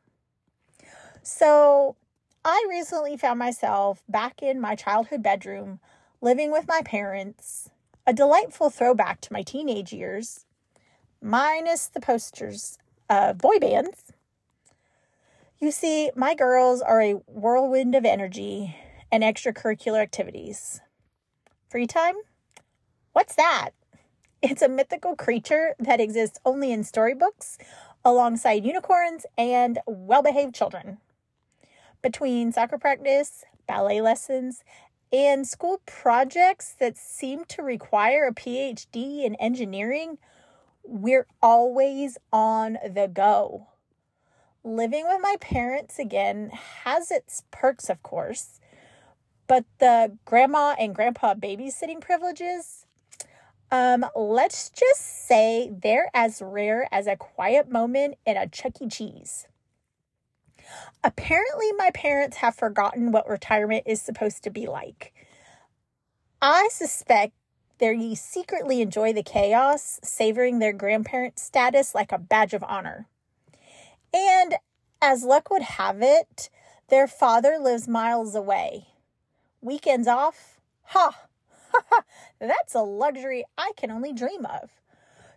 So 1.22 1.94
I 2.44 2.66
recently 2.68 3.16
found 3.16 3.38
myself 3.38 4.02
back 4.08 4.42
in 4.42 4.60
my 4.60 4.74
childhood 4.74 5.22
bedroom, 5.22 5.78
living 6.20 6.50
with 6.50 6.66
my 6.66 6.82
parents, 6.84 7.70
a 8.04 8.12
delightful 8.12 8.68
throwback 8.68 9.20
to 9.20 9.32
my 9.32 9.42
teenage 9.42 9.92
years, 9.92 10.44
minus 11.22 11.86
the 11.86 12.00
posters 12.00 12.78
of 13.08 13.38
boy 13.38 13.60
bands. 13.60 14.11
You 15.62 15.70
see, 15.70 16.10
my 16.16 16.34
girls 16.34 16.82
are 16.82 17.00
a 17.00 17.12
whirlwind 17.28 17.94
of 17.94 18.04
energy 18.04 18.74
and 19.12 19.22
extracurricular 19.22 20.02
activities. 20.02 20.80
Free 21.70 21.86
time? 21.86 22.16
What's 23.12 23.36
that? 23.36 23.70
It's 24.42 24.60
a 24.60 24.68
mythical 24.68 25.14
creature 25.14 25.76
that 25.78 26.00
exists 26.00 26.40
only 26.44 26.72
in 26.72 26.82
storybooks 26.82 27.58
alongside 28.04 28.64
unicorns 28.64 29.24
and 29.38 29.78
well 29.86 30.20
behaved 30.20 30.52
children 30.52 30.98
between 32.02 32.50
soccer 32.50 32.76
practice, 32.76 33.44
ballet 33.68 34.00
lessons, 34.00 34.64
and 35.12 35.46
school 35.46 35.80
projects 35.86 36.74
that 36.80 36.98
seem 36.98 37.44
to 37.44 37.62
require 37.62 38.26
a 38.26 38.34
PhD 38.34 39.24
in 39.24 39.36
engineering, 39.36 40.18
we're 40.82 41.28
always 41.40 42.18
on 42.32 42.78
the 42.84 43.06
go. 43.06 43.68
Living 44.64 45.06
with 45.08 45.20
my 45.20 45.36
parents 45.40 45.98
again 45.98 46.50
has 46.50 47.10
its 47.10 47.42
perks, 47.50 47.90
of 47.90 48.02
course, 48.02 48.60
but 49.48 49.64
the 49.78 50.16
grandma 50.24 50.76
and 50.78 50.94
grandpa 50.94 51.34
babysitting 51.34 52.00
privileges, 52.00 52.86
um, 53.72 54.06
let's 54.14 54.70
just 54.70 55.26
say 55.26 55.70
they're 55.72 56.10
as 56.14 56.40
rare 56.40 56.88
as 56.92 57.06
a 57.08 57.16
quiet 57.16 57.70
moment 57.70 58.14
in 58.24 58.36
a 58.36 58.46
Chuck 58.46 58.80
E. 58.80 58.88
Cheese. 58.88 59.48
Apparently, 61.02 61.72
my 61.72 61.90
parents 61.92 62.36
have 62.36 62.54
forgotten 62.54 63.10
what 63.10 63.28
retirement 63.28 63.82
is 63.86 64.00
supposed 64.00 64.44
to 64.44 64.50
be 64.50 64.66
like. 64.66 65.12
I 66.40 66.68
suspect 66.70 67.32
they 67.78 68.14
secretly 68.14 68.80
enjoy 68.80 69.12
the 69.12 69.24
chaos, 69.24 69.98
savoring 70.04 70.60
their 70.60 70.72
grandparent 70.72 71.40
status 71.40 71.96
like 71.96 72.12
a 72.12 72.18
badge 72.18 72.54
of 72.54 72.62
honor. 72.62 73.08
And 74.12 74.56
as 75.00 75.24
luck 75.24 75.50
would 75.50 75.62
have 75.62 76.02
it, 76.02 76.50
their 76.88 77.06
father 77.06 77.58
lives 77.60 77.88
miles 77.88 78.34
away. 78.34 78.88
Weekends 79.60 80.08
off? 80.08 80.60
Ha! 80.84 81.26
That's 82.38 82.74
a 82.74 82.82
luxury 82.82 83.44
I 83.56 83.72
can 83.76 83.90
only 83.90 84.12
dream 84.12 84.44
of. 84.44 84.70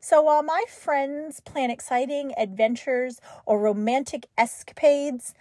So 0.01 0.21
while 0.21 0.43
my 0.43 0.65
friends 0.69 1.39
plan 1.39 1.71
exciting 1.71 2.33
adventures 2.37 3.19
or 3.45 3.59
romantic 3.59 4.27
escapades, 4.37 5.33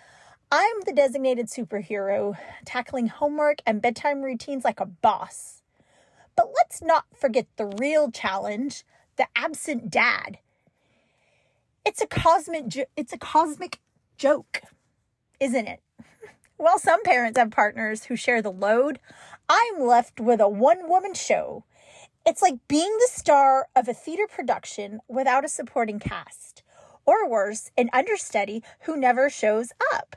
I'm 0.51 0.81
the 0.87 0.93
designated 0.93 1.49
superhero, 1.49 2.39
tackling 2.65 3.09
homework 3.09 3.59
and 3.67 3.83
bedtime 3.83 4.23
routines 4.23 4.65
like 4.65 4.81
a 4.81 4.87
boss. 4.87 5.63
But 6.37 6.53
let's 6.55 6.81
not 6.81 7.05
forget 7.15 7.47
the 7.57 7.67
real 7.67 8.11
challenge, 8.11 8.85
the 9.17 9.27
absent 9.37 9.91
dad. 9.91 10.39
It's 11.85 12.01
a 12.03 12.07
cosmic 12.07 12.69
jo- 12.69 12.87
it's 12.97 13.13
a 13.13 13.19
cosmic 13.19 13.81
joke, 14.17 14.63
isn't 15.41 15.69
it? 15.69 15.81
While 16.57 16.79
some 16.79 17.03
parents 17.05 17.39
have 17.39 17.51
partners 17.51 18.05
who 18.05 18.17
share 18.17 18.43
the 18.43 18.53
load, 18.53 19.01
I'm 19.49 19.81
left 19.81 20.21
with 20.21 20.41
a 20.41 20.49
one-woman 20.49 21.15
show 21.15 21.65
It's 22.27 22.43
like 22.43 22.69
being 22.69 22.93
the 23.01 23.09
star 23.13 23.67
of 23.77 23.89
a 23.89 23.95
theater 23.95 24.27
production 24.29 25.01
without 25.09 25.45
a 25.45 25.49
supporting 25.49 25.99
cast, 25.99 26.63
or 27.05 27.29
worse, 27.29 27.71
an 27.77 27.91
understudy 27.93 28.63
who 28.83 28.97
never 28.97 29.29
shows 29.31 29.73
up. 29.95 30.17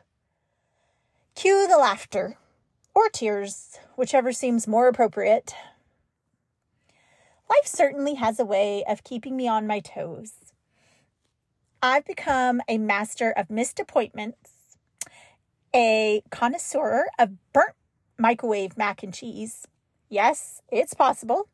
Cue 1.35 1.67
the 1.67 1.77
laughter 1.77 2.37
or 2.95 3.09
tears, 3.09 3.79
whichever 3.97 4.31
seems 4.33 4.67
more 4.67 4.87
appropriate. 4.87 5.53
Life 7.49 7.67
certainly 7.67 8.15
has 8.15 8.39
a 8.39 8.45
way 8.45 8.83
of 8.87 9.03
keeping 9.03 9.37
me 9.37 9.47
on 9.47 9.67
my 9.67 9.79
toes. 9.81 10.46
I've 11.81 12.05
become 12.05 12.61
a 12.67 12.77
master 12.77 13.31
of 13.31 13.49
missed 13.49 13.79
appointments, 13.79 14.77
a 15.75 16.23
connoisseur 16.31 17.05
of 17.19 17.31
burnt 17.53 17.75
microwave 18.17 18.77
mac 18.77 19.03
and 19.03 19.13
cheese. 19.13 19.67
Yes, 20.09 20.61
it's 20.71 20.93
possible 20.93 21.49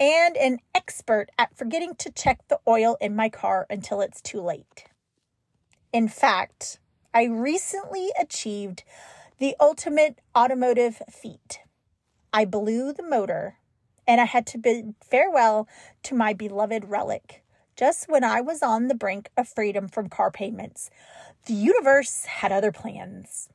and 0.00 0.36
an 0.36 0.58
expert 0.74 1.30
at 1.38 1.56
forgetting 1.56 1.94
to 1.96 2.10
check 2.10 2.40
the 2.48 2.58
oil 2.66 2.96
in 3.00 3.14
my 3.14 3.28
car 3.28 3.66
until 3.70 4.00
it's 4.00 4.20
too 4.20 4.40
late. 4.40 4.84
In 5.92 6.08
fact, 6.08 6.80
I 7.12 7.24
recently 7.24 8.10
achieved 8.18 8.82
the 9.38 9.54
ultimate 9.60 10.20
automotive 10.36 11.00
feat. 11.10 11.60
I 12.32 12.44
blew 12.44 12.92
the 12.92 13.04
motor 13.04 13.58
and 14.06 14.20
I 14.20 14.24
had 14.24 14.46
to 14.48 14.58
bid 14.58 14.94
farewell 15.00 15.68
to 16.04 16.14
my 16.14 16.32
beloved 16.32 16.86
relic 16.86 17.43
just 17.76 18.08
when 18.08 18.24
I 18.24 18.40
was 18.40 18.62
on 18.62 18.88
the 18.88 18.94
brink 18.94 19.30
of 19.36 19.48
freedom 19.48 19.88
from 19.88 20.08
car 20.08 20.30
payments. 20.30 20.90
The 21.46 21.54
universe 21.54 22.24
had 22.24 22.52
other 22.52 22.72
plans. 22.72 23.48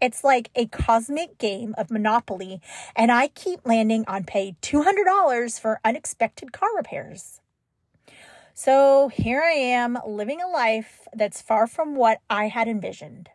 It's 0.00 0.24
like 0.24 0.50
a 0.54 0.66
cosmic 0.66 1.38
game 1.38 1.74
of 1.76 1.90
Monopoly, 1.90 2.60
and 2.96 3.12
I 3.12 3.28
keep 3.28 3.66
landing 3.66 4.04
on 4.08 4.24
paid 4.24 4.60
$200 4.62 5.60
for 5.60 5.80
unexpected 5.84 6.52
car 6.52 6.70
repairs. 6.76 7.40
So 8.54 9.08
here 9.08 9.42
I 9.42 9.52
am 9.52 9.98
living 10.06 10.40
a 10.40 10.48
life 10.48 11.06
that's 11.12 11.42
far 11.42 11.66
from 11.66 11.94
what 11.94 12.20
I 12.28 12.48
had 12.48 12.66
envisioned. 12.66 13.28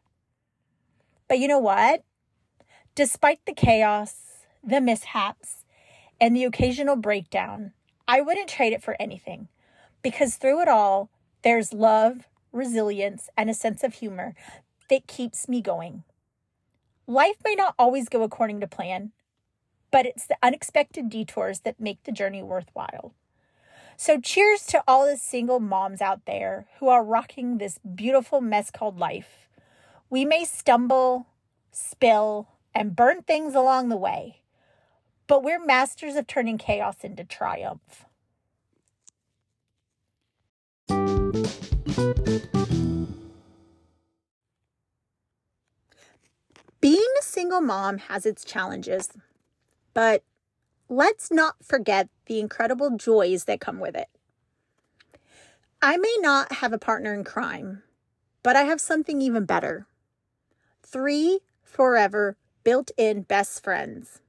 But 1.27 1.39
you 1.39 1.47
know 1.47 1.59
what? 1.59 2.03
Despite 2.95 3.39
the 3.45 3.53
chaos, 3.53 4.15
the 4.63 4.81
mishaps, 4.81 5.65
and 6.19 6.35
the 6.35 6.43
occasional 6.43 6.95
breakdown, 6.95 7.73
I 8.07 8.21
wouldn't 8.21 8.49
trade 8.49 8.73
it 8.73 8.83
for 8.83 8.95
anything 8.99 9.47
because 10.05 10.35
through 10.35 10.61
it 10.61 10.67
all, 10.67 11.09
there's 11.41 11.73
love, 11.73 12.27
resilience, 12.51 13.27
and 13.35 13.49
a 13.49 13.55
sense 13.55 13.83
of 13.83 13.95
humor 13.95 14.35
that 14.87 15.07
keeps 15.07 15.49
me 15.49 15.63
going. 15.63 16.03
Life 17.07 17.37
may 17.43 17.55
not 17.55 17.73
always 17.79 18.07
go 18.07 18.21
according 18.21 18.59
to 18.59 18.67
plan, 18.67 19.13
but 19.89 20.05
it's 20.05 20.27
the 20.27 20.37
unexpected 20.43 21.09
detours 21.09 21.61
that 21.61 21.79
make 21.79 22.03
the 22.03 22.11
journey 22.11 22.43
worthwhile. 22.43 23.15
So, 23.97 24.21
cheers 24.21 24.67
to 24.67 24.83
all 24.87 25.07
the 25.07 25.17
single 25.17 25.59
moms 25.59 26.01
out 26.01 26.27
there 26.27 26.67
who 26.79 26.87
are 26.87 27.03
rocking 27.03 27.57
this 27.57 27.79
beautiful 27.79 28.41
mess 28.41 28.69
called 28.69 28.99
life. 28.99 29.49
We 30.11 30.23
may 30.23 30.45
stumble, 30.45 31.25
spill, 31.71 32.49
and 32.75 32.95
burn 32.95 33.23
things 33.23 33.55
along 33.55 33.89
the 33.89 33.97
way, 33.97 34.41
but 35.25 35.41
we're 35.41 35.65
masters 35.65 36.15
of 36.15 36.27
turning 36.27 36.59
chaos 36.59 36.97
into 37.01 37.23
triumph. 37.23 38.05
Being 46.81 47.13
a 47.19 47.23
single 47.23 47.61
mom 47.61 47.97
has 47.97 48.25
its 48.25 48.45
challenges, 48.45 49.09
but 49.93 50.23
let's 50.87 51.31
not 51.31 51.55
forget 51.63 52.09
the 52.27 52.39
incredible 52.39 52.95
joys 52.95 53.45
that 53.45 53.59
come 53.59 53.79
with 53.79 53.95
it. 53.95 54.07
I 55.81 55.97
may 55.97 56.15
not 56.19 56.53
have 56.53 56.73
a 56.73 56.79
partner 56.79 57.13
in 57.13 57.23
crime, 57.23 57.83
but 58.43 58.55
I 58.55 58.63
have 58.63 58.79
something 58.79 59.21
even 59.21 59.45
better 59.45 59.87
three 60.83 61.39
forever 61.63 62.37
built 62.63 62.91
in 62.97 63.23
best 63.23 63.63
friends. 63.63 64.21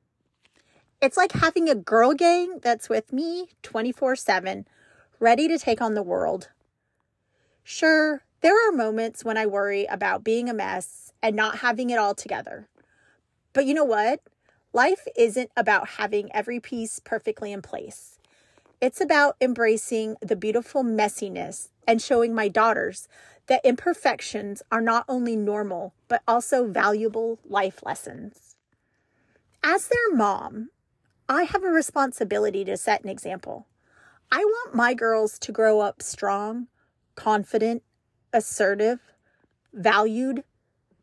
It's 1.01 1.17
like 1.17 1.33
having 1.33 1.69
a 1.69 1.75
girl 1.75 2.15
gang 2.15 2.59
that's 2.63 2.89
with 2.89 3.13
me 3.13 3.51
24 3.63 4.17
7, 4.17 4.67
ready 5.21 5.47
to 5.47 5.59
take 5.59 5.81
on 5.81 5.95
the 5.95 6.03
world. 6.03 6.49
Sure, 7.69 8.23
there 8.43 8.55
are 8.69 8.71
moments 8.71 9.25
when 9.25 9.37
I 9.37 9.45
worry 9.45 9.87
about 9.87 10.23
being 10.23 10.49
a 10.49 10.55
mess 10.55 11.13
and 11.21 11.35
not 11.35 11.59
having 11.59 11.91
it 11.91 11.99
all 11.99 12.15
together. 12.15 12.69
But 13.53 13.67
you 13.67 13.75
know 13.75 13.83
what? 13.83 14.21
Life 14.73 15.09
isn't 15.17 15.51
about 15.57 15.89
having 15.89 16.33
every 16.33 16.61
piece 16.61 17.01
perfectly 17.01 17.51
in 17.53 17.63
place. 17.63 18.21
It's 18.81 19.01
about 19.01 19.35
embracing 19.41 20.15
the 20.23 20.37
beautiful 20.37 20.85
messiness 20.85 21.71
and 21.89 22.01
showing 22.01 22.33
my 22.33 22.47
daughters 22.47 23.09
that 23.49 23.65
imperfections 23.65 24.63
are 24.71 24.81
not 24.81 25.05
only 25.09 25.35
normal, 25.35 25.93
but 26.07 26.23
also 26.29 26.69
valuable 26.69 27.41
life 27.45 27.81
lessons. 27.85 28.55
As 29.65 29.89
their 29.89 30.15
mom, 30.15 30.71
I 31.29 31.43
have 31.43 31.65
a 31.65 31.71
responsibility 31.71 32.65
to 32.65 32.77
set 32.77 33.03
an 33.03 33.09
example. 33.09 33.67
I 34.31 34.45
want 34.45 34.77
my 34.77 34.95
girls 34.95 35.37
to 35.41 35.51
grow 35.51 35.81
up 35.81 36.01
strong, 36.01 36.69
confident, 37.17 37.83
assertive, 38.33 39.01
valued, 39.73 40.45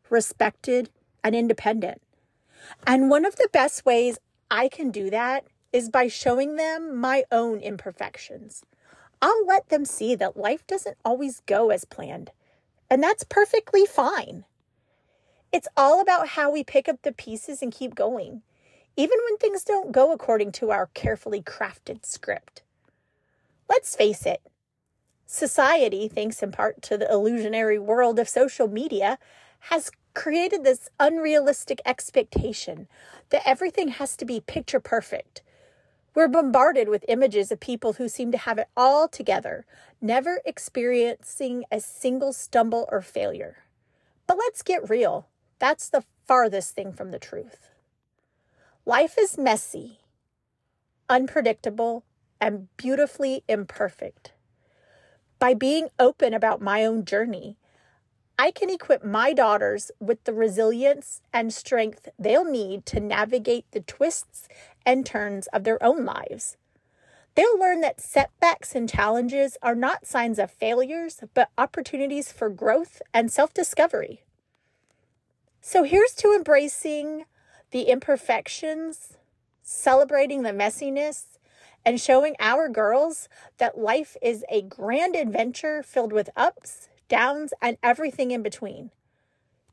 respected, 0.08 0.90
and 1.22 1.34
independent. 1.34 2.00
And 2.86 3.10
one 3.10 3.24
of 3.24 3.36
the 3.36 3.48
best 3.52 3.84
ways 3.84 4.18
I 4.50 4.68
can 4.68 4.90
do 4.90 5.10
that 5.10 5.44
is 5.72 5.90
by 5.90 6.08
showing 6.08 6.56
them 6.56 6.96
my 6.96 7.24
own 7.32 7.58
imperfections. 7.58 8.64
I'll 9.20 9.46
let 9.46 9.68
them 9.68 9.84
see 9.84 10.14
that 10.14 10.36
life 10.36 10.66
doesn't 10.66 10.96
always 11.04 11.40
go 11.46 11.70
as 11.70 11.84
planned, 11.84 12.30
and 12.90 13.02
that's 13.02 13.24
perfectly 13.24 13.86
fine. 13.86 14.44
It's 15.52 15.68
all 15.76 16.00
about 16.00 16.28
how 16.28 16.50
we 16.50 16.62
pick 16.64 16.88
up 16.88 17.02
the 17.02 17.12
pieces 17.12 17.62
and 17.62 17.72
keep 17.72 17.94
going, 17.94 18.42
even 18.96 19.18
when 19.24 19.38
things 19.38 19.64
don't 19.64 19.92
go 19.92 20.12
according 20.12 20.52
to 20.52 20.70
our 20.70 20.86
carefully 20.94 21.42
crafted 21.42 22.04
script. 22.04 22.62
Let's 23.68 23.96
face 23.96 24.26
it, 24.26 24.42
society, 25.34 26.08
thanks 26.08 26.42
in 26.42 26.52
part 26.52 26.80
to 26.82 26.96
the 26.96 27.10
illusionary 27.10 27.78
world 27.78 28.18
of 28.18 28.28
social 28.28 28.68
media, 28.68 29.18
has 29.70 29.90
created 30.14 30.62
this 30.62 30.88
unrealistic 31.00 31.80
expectation 31.84 32.86
that 33.30 33.42
everything 33.44 33.88
has 33.88 34.16
to 34.16 34.24
be 34.24 34.40
picture 34.40 34.78
perfect. 34.78 35.42
We're 36.14 36.28
bombarded 36.28 36.88
with 36.88 37.04
images 37.08 37.50
of 37.50 37.58
people 37.58 37.94
who 37.94 38.08
seem 38.08 38.30
to 38.30 38.38
have 38.38 38.58
it 38.58 38.68
all 38.76 39.08
together, 39.08 39.66
never 40.00 40.40
experiencing 40.44 41.64
a 41.72 41.80
single 41.80 42.32
stumble 42.32 42.88
or 42.92 43.02
failure. 43.02 43.64
But 44.28 44.38
let's 44.38 44.62
get 44.62 44.88
real. 44.88 45.26
That's 45.58 45.88
the 45.88 46.04
farthest 46.26 46.76
thing 46.76 46.92
from 46.92 47.10
the 47.10 47.18
truth. 47.18 47.70
Life 48.86 49.16
is 49.18 49.36
messy, 49.36 49.98
unpredictable, 51.08 52.04
and 52.40 52.68
beautifully 52.76 53.42
imperfect. 53.48 54.33
By 55.44 55.52
being 55.52 55.90
open 55.98 56.32
about 56.32 56.62
my 56.62 56.86
own 56.86 57.04
journey, 57.04 57.58
I 58.38 58.50
can 58.50 58.70
equip 58.70 59.04
my 59.04 59.34
daughters 59.34 59.90
with 60.00 60.24
the 60.24 60.32
resilience 60.32 61.20
and 61.34 61.52
strength 61.52 62.08
they'll 62.18 62.46
need 62.50 62.86
to 62.86 62.98
navigate 62.98 63.70
the 63.70 63.80
twists 63.80 64.48
and 64.86 65.04
turns 65.04 65.46
of 65.48 65.64
their 65.64 65.82
own 65.82 66.06
lives. 66.06 66.56
They'll 67.34 67.58
learn 67.58 67.82
that 67.82 68.00
setbacks 68.00 68.74
and 68.74 68.88
challenges 68.88 69.58
are 69.60 69.74
not 69.74 70.06
signs 70.06 70.38
of 70.38 70.50
failures, 70.50 71.20
but 71.34 71.50
opportunities 71.58 72.32
for 72.32 72.48
growth 72.48 73.02
and 73.12 73.30
self 73.30 73.52
discovery. 73.52 74.22
So 75.60 75.82
here's 75.82 76.14
to 76.14 76.32
embracing 76.32 77.26
the 77.70 77.82
imperfections, 77.82 79.18
celebrating 79.62 80.42
the 80.42 80.52
messiness, 80.52 81.33
and 81.84 82.00
showing 82.00 82.36
our 82.40 82.68
girls 82.68 83.28
that 83.58 83.78
life 83.78 84.16
is 84.22 84.44
a 84.48 84.62
grand 84.62 85.14
adventure 85.14 85.82
filled 85.82 86.12
with 86.12 86.30
ups 86.36 86.88
downs, 87.08 87.52
and 87.60 87.76
everything 87.82 88.30
in 88.30 88.42
between. 88.42 88.90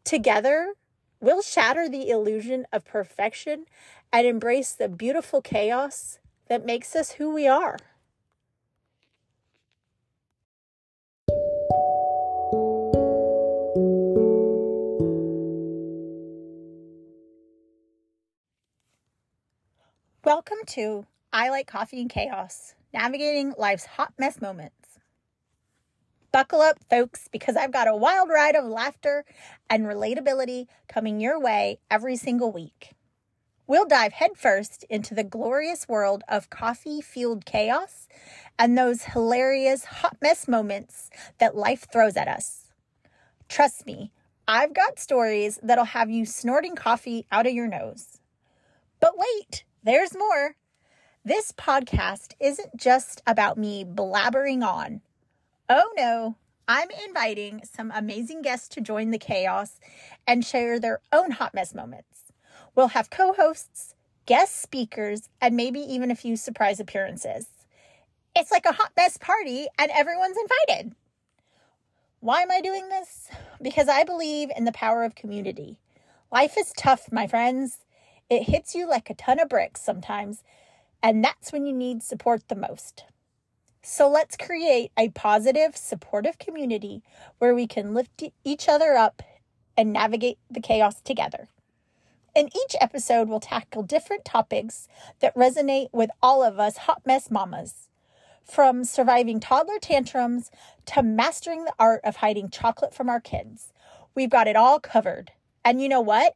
Together, 0.04 0.74
we'll 1.20 1.42
shatter 1.42 1.88
the 1.88 2.10
illusion 2.10 2.66
of 2.72 2.86
perfection 2.86 3.66
and 4.12 4.28
embrace 4.28 4.74
the 4.74 4.90
beautiful 4.90 5.42
chaos 5.42 6.20
that 6.48 6.66
makes 6.66 6.96
us 6.96 7.14
who 7.14 7.34
we 7.34 7.48
are. 7.48 7.78
Welcome 20.24 20.60
to 20.68 21.08
I 21.34 21.50
Like 21.50 21.66
Coffee 21.66 22.02
and 22.02 22.10
Chaos, 22.10 22.76
navigating 22.94 23.54
life's 23.58 23.86
hot 23.86 24.14
mess 24.20 24.42
moments. 24.42 25.00
Buckle 26.34 26.60
up, 26.60 26.78
folks, 26.90 27.30
because 27.32 27.56
I've 27.56 27.72
got 27.72 27.88
a 27.88 27.96
wild 27.96 28.28
ride 28.28 28.56
of 28.56 28.66
laughter 28.66 29.24
and 29.70 29.86
relatability 29.86 30.68
coming 30.90 31.22
your 31.22 31.40
way 31.40 31.80
every 31.90 32.18
single 32.18 32.52
week. 32.52 32.96
We'll 33.66 33.86
dive 33.86 34.12
headfirst 34.12 34.84
into 34.90 35.16
the 35.16 35.24
glorious 35.24 35.88
world 35.88 36.22
of 36.28 36.50
coffee 36.50 37.00
fueled 37.00 37.46
chaos 37.46 38.10
and 38.60 38.78
those 38.78 39.04
hilarious 39.04 39.86
hot 39.86 40.18
mess 40.22 40.50
moments 40.50 41.10
that 41.38 41.56
life 41.56 41.88
throws 41.90 42.18
at 42.18 42.28
us. 42.28 42.68
Trust 43.48 43.86
me, 43.86 44.12
I've 44.50 44.74
got 44.74 45.00
stories 45.00 45.60
that'll 45.64 45.86
have 45.86 46.10
you 46.10 46.26
snorting 46.26 46.76
coffee 46.76 47.26
out 47.32 47.48
of 47.48 47.54
your 47.54 47.68
nose. 47.68 48.20
But 49.00 49.14
wait, 49.18 49.64
there's 49.82 50.14
more. 50.14 50.58
This 51.24 51.52
podcast 51.52 52.34
isn't 52.40 52.76
just 52.76 53.22
about 53.28 53.56
me 53.56 53.86
blabbering 53.86 54.66
on. 54.66 55.02
Oh 55.70 55.94
no, 55.96 56.36
I'm 56.68 56.90
inviting 57.08 57.62
some 57.64 57.92
amazing 57.94 58.42
guests 58.42 58.68
to 58.70 58.82
join 58.82 59.12
the 59.12 59.20
chaos 59.20 59.80
and 60.26 60.44
share 60.44 60.80
their 60.80 61.00
own 61.14 61.30
hot 61.30 61.54
mess 61.54 61.76
moments. 61.76 62.32
We'll 62.74 62.88
have 62.88 63.12
co 63.12 63.34
hosts, 63.34 63.94
guest 64.26 64.60
speakers, 64.60 65.30
and 65.40 65.56
maybe 65.56 65.80
even 65.80 66.10
a 66.10 66.16
few 66.16 66.36
surprise 66.36 66.80
appearances. 66.80 67.46
It's 68.36 68.52
like 68.52 68.66
a 68.66 68.74
hot 68.74 68.94
mess 68.98 69.18
party, 69.18 69.68
and 69.78 69.92
everyone's 69.92 70.38
invited. 70.38 70.96
Why 72.20 72.42
am 72.42 72.50
I 72.50 72.62
doing 72.62 72.90
this? 72.90 73.28
Because 73.62 73.88
I 73.88 74.04
believe 74.06 74.50
in 74.58 74.66
the 74.66 74.72
power 74.72 75.04
of 75.04 75.14
community. 75.14 75.78
Life 76.32 76.58
is 76.58 76.74
tough, 76.76 77.12
my 77.12 77.28
friends. 77.28 77.78
It 78.28 78.44
hits 78.44 78.74
you 78.74 78.90
like 78.90 79.12
a 79.12 79.16
ton 79.16 79.40
of 79.40 79.50
bricks 79.50 79.82
sometimes, 79.82 80.42
and 81.04 81.24
that's 81.24 81.52
when 81.52 81.66
you 81.66 81.74
need 81.74 82.04
support 82.04 82.48
the 82.48 82.56
most. 82.56 83.06
So 83.84 84.10
let's 84.10 84.38
create 84.38 84.92
a 84.98 85.10
positive, 85.10 85.76
supportive 85.76 86.38
community 86.38 87.02
where 87.40 87.56
we 87.56 87.66
can 87.66 87.94
lift 87.94 88.24
each 88.44 88.70
other 88.70 88.94
up 88.94 89.24
and 89.76 89.92
navigate 89.92 90.38
the 90.50 90.62
chaos 90.62 91.02
together. 91.02 91.48
In 92.36 92.48
each 92.48 92.76
episode, 92.80 93.28
we'll 93.28 93.40
tackle 93.40 93.84
different 93.84 94.24
topics 94.24 94.88
that 95.20 95.36
resonate 95.36 95.90
with 95.92 96.12
all 96.22 96.44
of 96.44 96.60
us 96.60 96.78
hot 96.78 97.02
mess 97.06 97.32
mamas. 97.32 97.90
From 98.44 98.84
surviving 98.84 99.40
toddler 99.40 99.80
tantrums 99.80 100.52
to 100.88 101.04
mastering 101.04 101.66
the 101.66 101.74
art 101.80 102.02
of 102.04 102.18
hiding 102.18 102.50
chocolate 102.50 102.94
from 102.94 103.10
our 103.10 103.20
kids, 103.20 103.74
we've 104.16 104.30
got 104.30 104.48
it 104.48 104.56
all 104.56 104.80
covered. 104.80 105.32
And 105.66 105.82
you 105.82 105.90
know 105.90 106.02
what? 106.02 106.36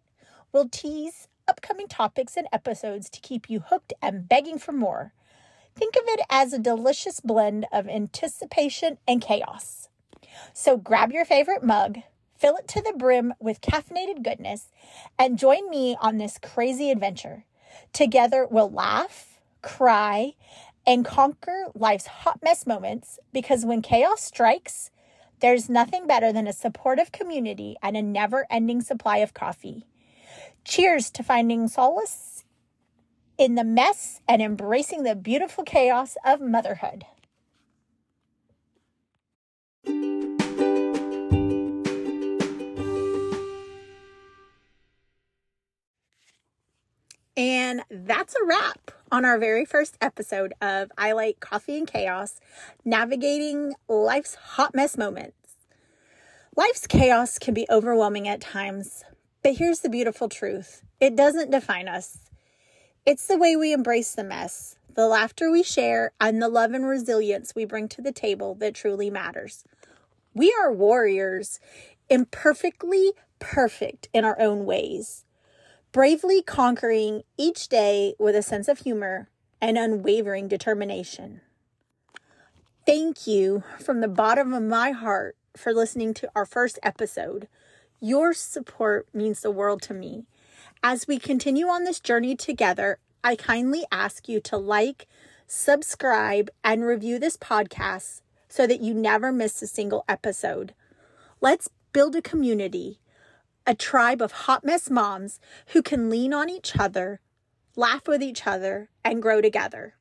We'll 0.52 0.70
tease 0.70 1.28
upcoming 1.48 1.88
topics 1.88 2.38
and 2.38 2.48
episodes 2.52 3.10
to 3.10 3.22
keep 3.22 3.50
you 3.50 3.62
hooked 3.62 3.94
and 4.02 4.28
begging 4.28 4.60
for 4.60 4.72
more. 4.72 5.14
Think 5.76 5.96
of 5.96 6.04
it 6.06 6.22
as 6.30 6.54
a 6.54 6.60
delicious 6.60 7.20
blend 7.20 7.66
of 7.72 7.88
anticipation 7.88 8.98
and 9.08 9.22
chaos. 9.22 9.90
So 10.54 10.78
grab 10.78 11.12
your 11.12 11.26
favorite 11.26 11.64
mug 11.64 12.00
fill 12.38 12.58
it 12.58 12.68
to 12.68 12.82
the 12.82 12.94
brim 12.94 13.34
with 13.40 13.62
caffeinated 13.62 14.24
goodness, 14.24 14.72
and 15.18 15.40
join 15.40 15.70
me 15.70 15.98
on 16.00 16.18
this 16.18 16.38
crazy 16.38 16.92
adventure. 16.92 17.46
Together, 17.94 18.48
we'll 18.50 18.70
laugh, 18.70 19.40
cry, 19.62 20.34
and 20.86 21.04
conquer 21.04 21.66
life's 21.74 22.08
hot 22.08 22.40
mess 22.44 22.68
moments 22.68 23.20
because 23.34 23.66
when 23.66 23.82
chaos 23.82 24.22
strikes, 24.22 24.92
there's 25.40 25.70
nothing 25.70 26.08
better 26.08 26.32
than 26.32 26.48
a 26.48 26.54
supportive 26.54 27.12
community 27.12 27.76
and 27.82 27.98
a 27.98 28.02
never 28.02 28.46
ending 28.50 28.82
supply 28.82 29.18
of 29.18 29.34
coffee. 29.34 29.86
Cheers 30.66 31.12
to 31.12 31.24
finding 31.24 31.68
solace 31.68 32.44
in 33.38 33.54
the 33.54 33.64
mess 33.64 34.20
and 34.28 34.42
embracing 34.42 35.04
the 35.04 35.16
beautiful 35.16 35.64
chaos 35.64 36.18
of 36.26 36.42
motherhood. 36.42 37.06
And 47.38 47.84
that's 47.92 48.34
a 48.36 48.46
wrap 48.46 48.92
on 49.12 49.24
our 49.24 49.38
very 49.38 49.66
first 49.66 49.98
episode 50.02 50.54
of 50.62 50.92
I 50.98 51.12
Like 51.12 51.40
Coffee 51.40 51.78
and 51.78 51.88
Chaos 51.88 52.40
Navigating 52.84 53.76
Life's 53.88 54.36
Hot 54.36 54.74
Mess 54.74 54.98
Moments. 54.98 55.36
Life's 56.56 56.88
chaos 56.88 57.38
can 57.38 57.54
be 57.54 57.68
overwhelming 57.70 58.28
at 58.28 58.42
times, 58.42 59.04
but 59.46 59.58
here's 59.58 59.82
the 59.82 59.90
beautiful 59.90 60.28
truth 60.28 60.82
it 61.00 61.16
doesn't 61.16 61.52
define 61.52 61.88
us. 61.88 62.18
It's 63.06 63.28
the 63.28 63.38
way 63.38 63.56
we 63.56 63.74
embrace 63.74 64.16
the 64.16 64.24
mess, 64.24 64.76
the 64.96 65.06
laughter 65.06 65.52
we 65.52 65.62
share, 65.62 66.14
and 66.20 66.42
the 66.42 66.50
love 66.50 66.74
and 66.74 66.88
resilience 66.88 67.54
we 67.56 67.64
bring 67.64 67.88
to 67.90 68.02
the 68.02 68.12
table 68.12 68.56
that 68.56 68.74
truly 68.74 69.12
matters. 69.12 69.64
We 70.34 70.52
are 70.60 70.74
warriors, 70.74 71.60
imperfectly 72.10 73.12
perfect 73.38 74.10
in 74.14 74.26
our 74.26 74.40
own 74.42 74.66
ways 74.66 75.26
bravely 75.92 76.42
conquering 76.42 77.22
each 77.38 77.70
day 77.70 78.16
with 78.18 78.36
a 78.36 78.42
sense 78.42 78.68
of 78.68 78.80
humor 78.80 79.30
and 79.62 79.78
unwavering 79.78 80.48
determination. 80.48 81.40
Thank 82.84 83.28
you 83.28 83.64
from 83.80 84.02
the 84.02 84.08
bottom 84.08 84.56
of 84.56 84.64
my 84.64 84.90
heart 84.90 85.38
for 85.56 85.72
listening 85.72 86.16
to 86.16 86.30
our 86.36 86.48
first 86.48 86.80
episode. 86.82 87.48
Your 88.00 88.34
support 88.34 89.08
means 89.14 89.42
the 89.42 89.52
world 89.52 89.82
to 89.84 89.94
me. 89.94 90.26
As 90.84 91.08
we 91.08 91.18
continue 91.18 91.68
on 91.68 91.84
this 91.84 92.00
journey 92.00 92.36
together, 92.36 93.00
I 93.24 93.36
kindly 93.36 93.86
ask 93.92 94.30
you 94.30 94.40
to 94.42 94.58
like, 94.58 95.08
subscribe, 95.48 96.50
and 96.64 96.84
review 96.84 97.20
this 97.20 97.38
podcast 97.38 98.22
so 98.48 98.68
that 98.68 98.82
you 98.82 98.94
never 98.94 99.32
miss 99.32 99.62
a 99.62 99.68
single 99.68 100.06
episode. 100.08 100.74
Let's 101.42 101.70
build 101.92 102.16
a 102.16 102.22
community 102.22 103.00
a 103.68 103.74
tribe 103.74 104.22
of 104.22 104.32
hot 104.32 104.64
mess 104.64 104.90
moms 104.90 105.40
who 105.68 105.82
can 105.82 106.10
lean 106.10 106.34
on 106.34 106.50
each 106.50 106.78
other, 106.78 107.20
laugh 107.76 108.08
with 108.08 108.22
each 108.22 108.46
other, 108.46 108.90
and 109.04 109.22
grow 109.22 109.42
together. 109.42 109.96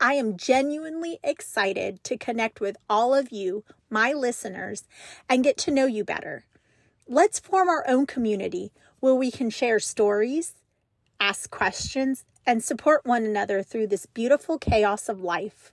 I 0.00 0.14
am 0.14 0.38
genuinely 0.38 1.18
excited 1.22 2.02
to 2.04 2.16
connect 2.16 2.58
with 2.58 2.78
all 2.88 3.14
of 3.14 3.30
you, 3.30 3.64
my 3.90 4.14
listeners, 4.14 4.84
and 5.28 5.44
get 5.44 5.58
to 5.58 5.70
know 5.70 5.84
you 5.84 6.04
better. 6.04 6.44
Let's 7.06 7.38
form 7.38 7.68
our 7.68 7.84
own 7.86 8.06
community 8.06 8.72
where 9.00 9.14
we 9.14 9.30
can 9.30 9.50
share 9.50 9.78
stories, 9.78 10.54
ask 11.20 11.50
questions, 11.50 12.24
and 12.46 12.64
support 12.64 13.04
one 13.04 13.24
another 13.24 13.62
through 13.62 13.88
this 13.88 14.06
beautiful 14.06 14.58
chaos 14.58 15.10
of 15.10 15.20
life. 15.20 15.70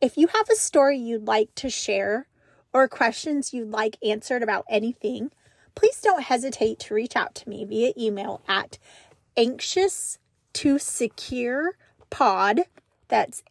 If 0.00 0.18
you 0.18 0.26
have 0.26 0.50
a 0.50 0.56
story 0.56 0.98
you'd 0.98 1.26
like 1.26 1.54
to 1.54 1.70
share, 1.70 2.26
or 2.72 2.86
questions 2.86 3.54
you'd 3.54 3.70
like 3.70 3.96
answered 4.04 4.42
about 4.42 4.66
anything, 4.68 5.30
please 5.74 6.00
don't 6.02 6.22
hesitate 6.22 6.78
to 6.80 6.94
reach 6.94 7.16
out 7.16 7.34
to 7.36 7.48
me 7.48 7.64
via 7.64 7.92
email 7.96 8.42
at 8.46 8.78
anxious 9.38 10.18
to 10.52 10.78
secure 10.78 11.76
pod. 12.10 12.62
That's 13.08 13.42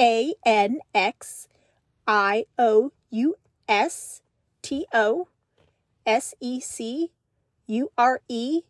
A 0.00 0.34
N 0.44 0.78
X 0.94 1.48
I 2.06 2.46
O 2.58 2.92
U 3.10 3.36
S 3.68 4.22
T 4.62 4.86
O 4.92 5.28
S 6.06 6.34
E 6.40 6.60
C 6.60 7.10
U 7.66 7.90
R 7.96 8.20
E 8.28 8.62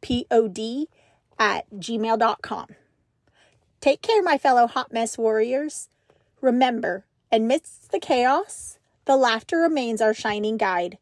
P 0.00 0.26
O 0.30 0.48
D 0.48 0.88
at 1.38 1.68
gmail.com. 1.70 2.66
Take 3.80 4.02
care, 4.02 4.22
my 4.22 4.36
fellow 4.36 4.66
hot 4.66 4.92
mess 4.92 5.16
warriors. 5.16 5.88
Remember, 6.40 7.06
amidst 7.32 7.92
the 7.92 7.98
chaos, 7.98 8.78
the 9.06 9.16
laughter 9.16 9.58
remains 9.58 10.00
our 10.00 10.14
shining 10.14 10.56
guide. 10.56 10.98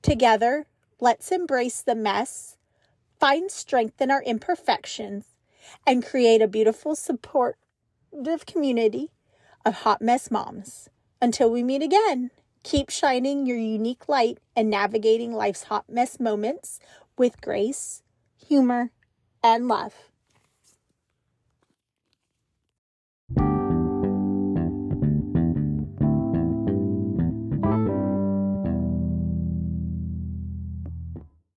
Together, 0.00 0.66
let's 1.00 1.30
embrace 1.30 1.82
the 1.82 1.94
mess, 1.94 2.56
find 3.20 3.50
strength 3.50 4.00
in 4.00 4.10
our 4.10 4.22
imperfections, 4.22 5.26
and 5.86 6.04
create 6.04 6.42
a 6.42 6.48
beautiful, 6.48 6.94
supportive 6.96 7.61
community 8.46 9.10
of 9.64 9.74
hot 9.74 10.02
mess 10.02 10.30
moms. 10.30 10.88
Until 11.20 11.50
we 11.50 11.62
meet 11.62 11.82
again, 11.82 12.30
keep 12.62 12.90
shining 12.90 13.46
your 13.46 13.56
unique 13.56 14.08
light 14.08 14.38
and 14.54 14.68
navigating 14.68 15.32
life's 15.32 15.64
hot 15.64 15.84
mess 15.88 16.20
moments 16.20 16.78
with 17.16 17.40
grace, 17.40 18.02
humor, 18.36 18.90
and 19.42 19.68
love. 19.68 20.11